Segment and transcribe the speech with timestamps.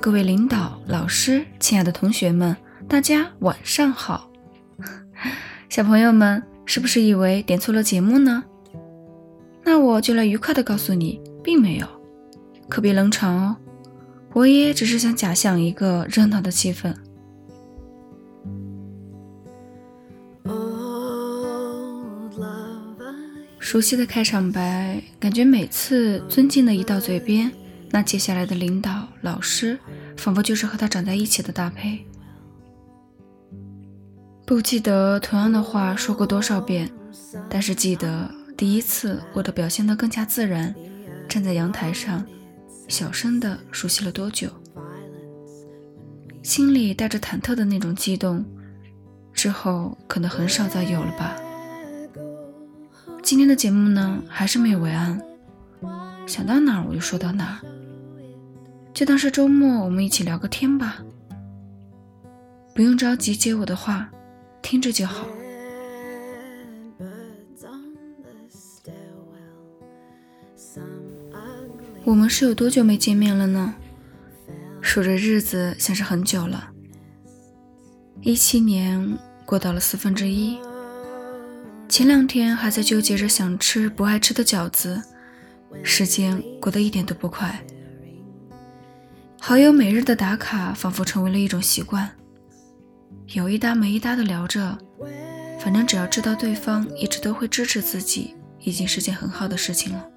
[0.00, 2.56] 各位领导、老师、亲爱的同学们，
[2.88, 4.30] 大家晚上好！
[5.68, 8.44] 小朋友们是不是以为点错了节目呢？
[9.64, 11.86] 那我就来愉快的告诉你，并没有，
[12.68, 13.56] 可别冷场哦。
[14.32, 16.94] 我也只是想假想一个热闹的气氛。
[23.58, 27.50] 熟悉的开场白，感觉每次尊敬的一到嘴边，
[27.92, 29.78] 那接下来的领导、老师，
[30.16, 32.04] 仿佛就是和他长在一起的搭配。
[34.46, 36.90] 不记得同样的话说过多少遍，
[37.50, 40.74] 但是记得第一次我的表现得更加自然，
[41.28, 42.24] 站在阳台上，
[42.88, 44.48] 小声的熟悉了多久，
[46.42, 48.44] 心里带着忐忑的那种激动，
[49.34, 51.36] 之后可能很少再有了吧。
[53.22, 55.20] 今天的节目呢，还是没有为安，
[56.26, 57.56] 想到哪儿我就说到哪儿，
[58.94, 61.02] 就当是周末我们一起聊个天吧，
[62.74, 64.10] 不用着急接我的话。
[64.62, 65.26] 听着就好。
[72.04, 73.74] 我们是有多久没见面了呢？
[74.80, 76.70] 数着日子，像是很久了。
[78.20, 80.58] 一七年过到了四分之一。
[81.88, 85.02] 前两天还在纠结着想吃不爱吃的饺子，
[85.82, 87.60] 时间过得一点都不快。
[89.44, 92.08] 好友每日的打卡，仿佛成为了一种习惯。
[93.32, 94.78] 有一搭没一搭的聊着，
[95.58, 100.08] 反正只要知道对方一直都会支持自己，已经是件很好的事情了。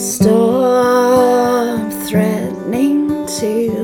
[0.00, 3.79] Storm threatening to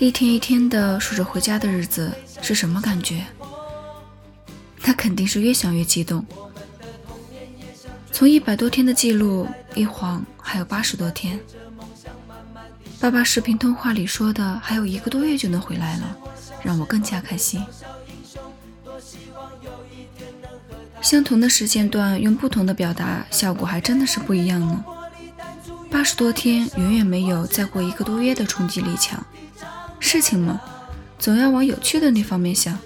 [0.00, 3.26] 一天一天的数着回家的日子是什么感觉？
[4.84, 6.24] 那肯定是越想越激动。
[8.12, 11.40] 从一百多天的记录，一晃还有八十多天。
[13.00, 16.16] 爸爸视频通话里说的还有一个多月就能回来了，
[16.62, 17.60] 让我更加开心。
[21.00, 24.84] 相同的时间段用不同的表达，效果还真的是不一样呢。
[25.90, 29.24] 八十多天远远没有再过一个多月的冲击力强。
[30.00, 30.60] 事情嘛，
[31.18, 32.78] 总要往有趣的那方面想。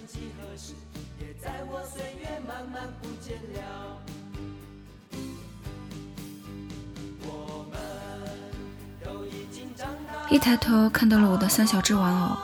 [10.31, 12.37] 一抬头看到了我的三小只玩偶，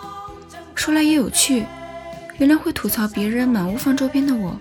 [0.75, 1.65] 说来也有趣，
[2.37, 4.61] 原来会吐槽别人满屋放周边的我，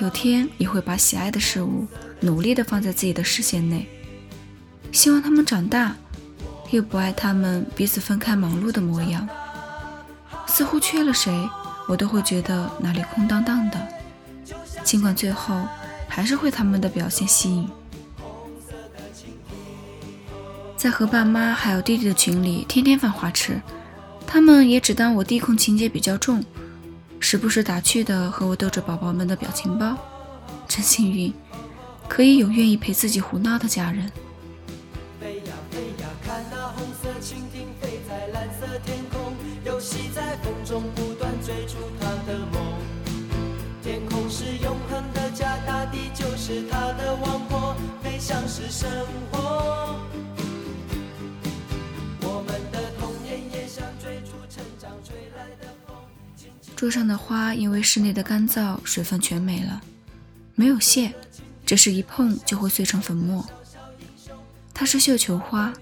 [0.00, 1.86] 有天也会把喜爱的事物
[2.18, 3.86] 努力的放在自己的视线内，
[4.90, 5.94] 希望他们长大，
[6.72, 9.28] 又不爱他们彼此分开忙碌的模样，
[10.54, 11.50] 似乎缺了谁，
[11.88, 13.88] 我都会觉得哪里空荡荡的，
[14.84, 15.66] 尽管最后
[16.06, 17.68] 还是会他们的表现吸引。
[20.76, 23.60] 在和爸妈还有弟弟的群里，天天犯花痴，
[24.28, 26.44] 他们也只当我弟控情节比较重，
[27.18, 29.98] 时不时打趣的和我逗着宝宝们的表情包。
[30.68, 31.34] 真幸运，
[32.08, 34.08] 可以有愿意陪自己胡闹的家人。
[40.64, 42.62] 中不断追逐他的梦
[43.82, 48.90] 天空是永恒的家，大地就是他的王国，飞翔是生
[49.30, 50.00] 活。
[52.22, 55.94] 我们的童年也像追逐成长吹来的风
[56.74, 59.82] 桌上的花因为室内的干燥，水分全没了，
[60.54, 61.12] 没有谢，
[61.66, 63.44] 只是一碰就会碎成粉末。
[64.72, 65.74] 它是绣球花，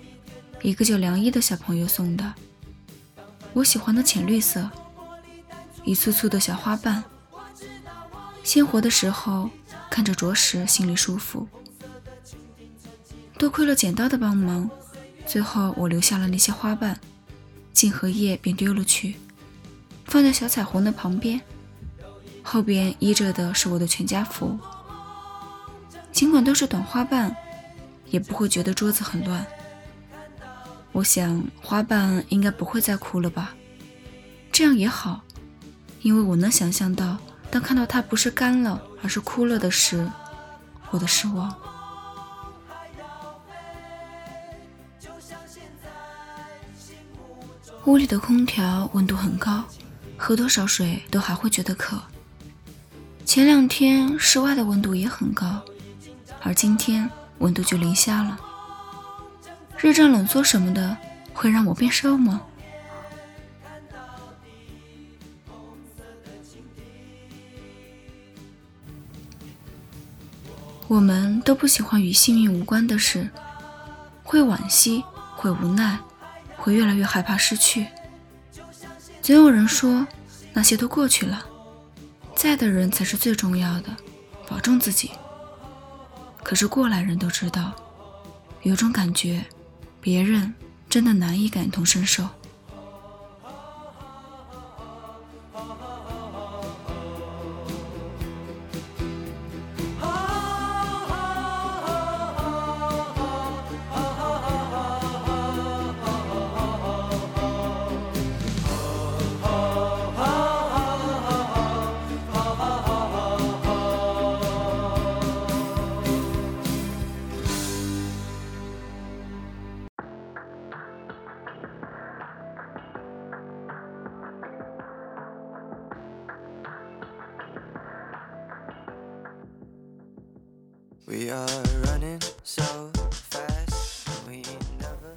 [0.60, 2.34] 一个叫梁一的小朋友送的，
[3.54, 4.70] 我喜欢的浅绿色，
[5.84, 7.04] 一簇簇的小花瓣，
[8.42, 9.50] 鲜活的时候
[9.90, 11.46] 看着着实心里舒服。
[13.36, 14.70] 多亏了剪刀的帮忙，
[15.26, 16.98] 最后我留下了那些花瓣，
[17.72, 19.16] 茎和叶便丢了去。
[20.06, 21.40] 放在小彩虹的旁边，
[22.42, 24.58] 后边依着的是我的全家福。
[26.10, 27.34] 尽管都是短花瓣，
[28.10, 29.46] 也不会觉得桌子很乱。
[30.92, 33.54] 我想花瓣应该不会再枯了吧，
[34.52, 35.22] 这样也好，
[36.02, 37.16] 因为我能想象到，
[37.50, 40.08] 当看到它不是干了，而是枯了的时，
[40.90, 41.54] 我的失望。
[47.86, 49.64] 屋里的空调温度很高。
[50.24, 52.00] 喝多少水都还会觉得渴。
[53.24, 55.60] 前两天室外的温度也很高，
[56.42, 58.38] 而今天温度就零下了。
[59.82, 60.96] 热胀冷缩什么的
[61.34, 62.40] 会让我变瘦吗？
[70.86, 73.28] 我们都不喜欢与幸运无关的事，
[74.22, 75.02] 会惋惜，
[75.34, 75.98] 会无奈，
[76.56, 77.88] 会越来越害怕失去。
[79.20, 80.06] 总有人说，
[80.52, 81.44] 那些都过去了，
[82.36, 83.88] 在的人才是最重要的，
[84.48, 85.10] 保重自己。
[86.44, 87.72] 可是过来人都知道，
[88.62, 89.44] 有种感觉，
[90.02, 90.52] 别人
[90.88, 92.28] 真的难以感同身受。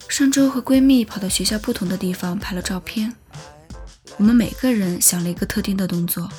[0.07, 3.13] 上周和闺蜜跑到学校不同的地方拍了照片，
[4.17, 6.29] 我们每个人想了一个特定的动作，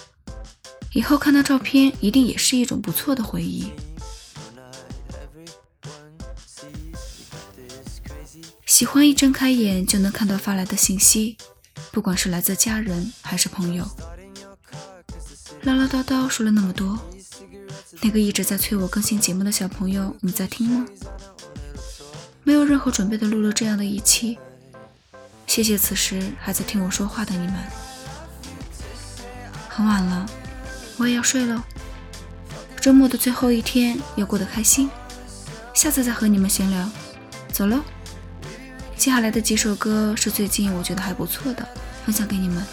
[0.95, 3.71] 以后看到照片一定也是一种不错的回忆。
[8.65, 11.37] 喜欢一睁开眼就能看到发来的信息，
[11.93, 13.87] 不管是来自家人还是朋友。
[15.63, 16.99] 唠唠叨叨说了那么多。
[18.03, 20.87] 那个一直在催我更新节目的小朋友，你在听吗？
[22.45, 24.39] 没有任何准备的录了这样的一期，
[25.47, 27.55] 谢谢此时还在听我说话的你们。
[29.69, 30.27] 很晚了，
[30.97, 31.65] 我也要睡了。
[32.81, 34.89] 周末的最后一天要过得开心，
[35.75, 36.89] 下次再和你们闲聊。
[37.53, 37.81] 走喽。
[38.97, 41.69] 接下来的几首歌是最近我觉得还不错的，
[42.05, 42.65] 分享给你们。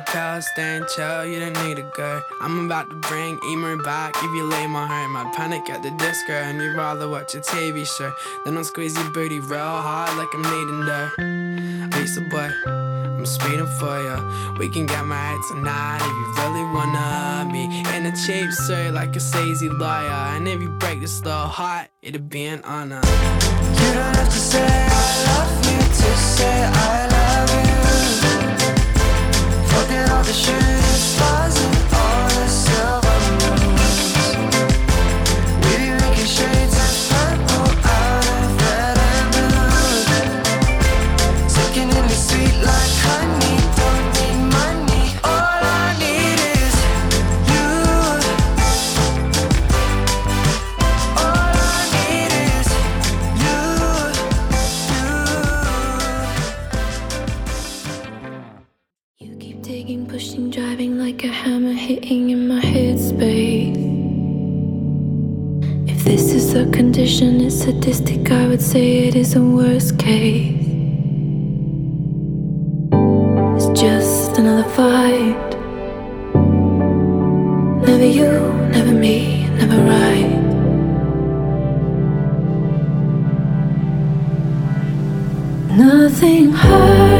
[0.00, 2.22] Pill, stand chill, you don't need a girl.
[2.40, 4.14] I'm about to bring Emer back.
[4.16, 6.32] If you lay my heart, might panic at the disco.
[6.32, 8.12] And you'd rather watch a TV show
[8.44, 11.98] Then I'll squeeze your booty real hard like I'm needing dough.
[11.98, 14.58] Lisa boy, I'm speeding for you.
[14.58, 17.64] We can get married tonight if you really wanna be
[17.96, 20.36] in a cheap suit like a sleazy lawyer.
[20.36, 23.00] And if you break this little heart, it'd be an honor.
[23.04, 27.73] You don't have to say I love you to say I love you.
[30.24, 30.50] 在失
[31.20, 31.43] 败。
[74.74, 75.50] Fight.
[77.86, 78.32] Never you,
[78.74, 80.30] never me, never right.
[85.76, 87.13] Nothing hurts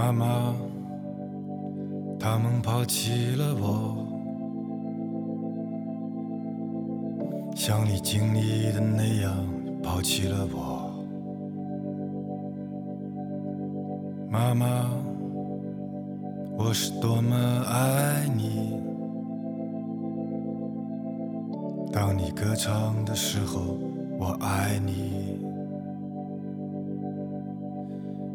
[0.00, 0.54] 妈妈，
[2.18, 4.06] 他们抛弃了我，
[7.54, 9.36] 像你经历的那样
[9.82, 11.04] 抛弃了我。
[14.30, 14.88] 妈妈，
[16.56, 17.36] 我是多么
[17.68, 18.80] 爱你。
[21.92, 23.76] 当你歌唱的时候，
[24.18, 25.38] 我爱你。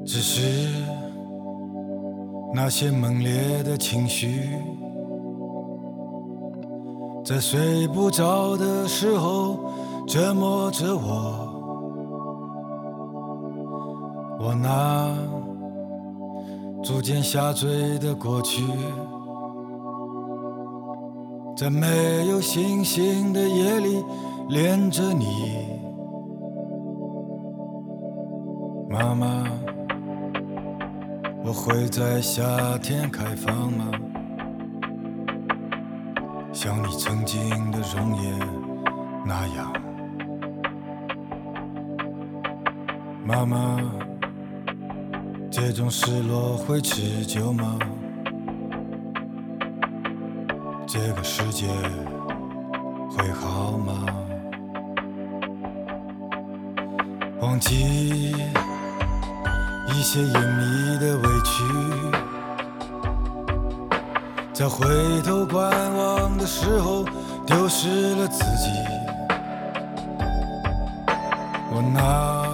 [0.06, 0.70] 只是
[2.56, 4.48] 那些猛烈的情绪，
[7.26, 9.58] 在睡不着的时候
[10.08, 11.52] 折磨着我。
[14.40, 15.14] 我那
[16.82, 18.64] 逐渐下坠的过去，
[21.58, 24.02] 在没有星星的夜里
[24.48, 25.26] 恋着你，
[28.90, 29.44] 妈妈，
[31.56, 33.92] 会在夏天开放吗？
[36.52, 38.40] 像你曾经的容颜
[39.26, 39.74] 那样，
[43.26, 43.82] 妈妈，
[45.50, 47.80] 这种失落会持久吗？
[50.86, 51.68] 这个世界
[53.10, 54.06] 会好吗？
[57.42, 58.36] 忘记
[59.94, 61.64] 一些隐秘的委屈。
[64.54, 64.86] 在回
[65.22, 67.06] 头观望的时候，
[67.46, 68.70] 丢失了自己。
[71.72, 72.48] 我那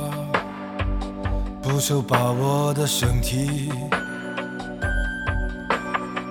[1.62, 3.72] 不受把握的身体，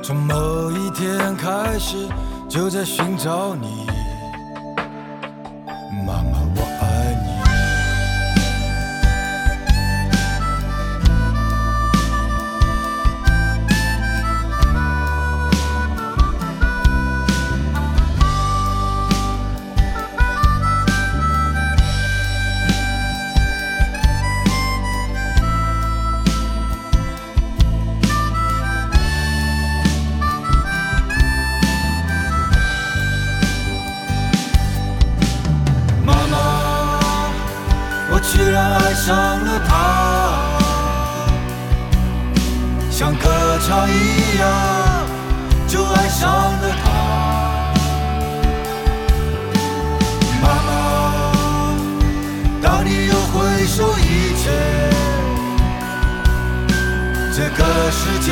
[0.03, 2.09] 从某一天开始
[2.49, 3.90] 就在寻找你。
[39.01, 39.73] 上了他，
[42.91, 43.31] 像歌
[43.67, 44.47] 唱一样，
[45.67, 46.87] 就爱上了他。
[50.43, 50.71] 妈妈，
[52.61, 54.51] 当你又回首一切，
[57.35, 58.29] 这个世界